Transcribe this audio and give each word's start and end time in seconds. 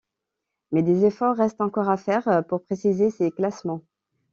Mais 0.71 0.81
des 0.81 1.05
efforts 1.05 1.37
restent 1.37 1.61
encore 1.61 1.87
à 1.87 1.95
faire 1.95 2.43
pour 2.49 2.63
préciser 2.63 3.11
ces 3.11 3.29
classements. 3.29 3.83